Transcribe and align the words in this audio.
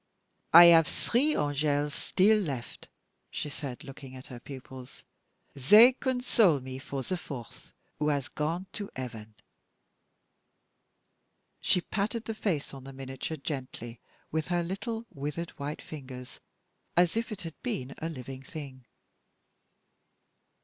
"I 0.51 0.65
have 0.65 0.87
three 0.87 1.35
angels 1.37 1.93
still 1.93 2.39
left," 2.39 2.89
she 3.29 3.51
said, 3.51 3.83
looking 3.83 4.15
at 4.15 4.25
her 4.33 4.39
pupils. 4.39 5.03
"They 5.55 5.93
console 5.93 6.59
me 6.59 6.79
for 6.79 7.03
the 7.03 7.17
fourth, 7.17 7.71
who 7.99 8.07
has 8.09 8.27
gone 8.27 8.65
to 8.73 8.89
heaven." 8.95 9.35
She 11.59 11.81
patted 11.81 12.25
the 12.25 12.33
face 12.33 12.73
on 12.73 12.85
the 12.85 12.93
miniature 12.93 13.37
gently 13.37 13.99
with 14.31 14.47
her 14.47 14.63
little, 14.63 15.05
withered, 15.13 15.51
white 15.59 15.83
fingers, 15.83 16.39
as 16.97 17.15
if 17.15 17.31
it 17.31 17.43
had 17.43 17.61
been 17.61 17.93
a 17.99 18.09
living 18.09 18.41
thing. 18.41 18.87